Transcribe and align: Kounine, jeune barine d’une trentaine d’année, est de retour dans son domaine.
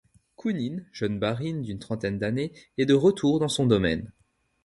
Kounine, 0.35 0.87
jeune 0.91 1.19
barine 1.19 1.61
d’une 1.61 1.77
trentaine 1.77 2.17
d’année, 2.17 2.51
est 2.79 2.87
de 2.87 2.95
retour 2.95 3.39
dans 3.39 3.47
son 3.47 3.67
domaine. 3.67 4.11